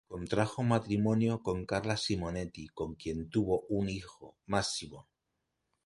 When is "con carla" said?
1.43-1.95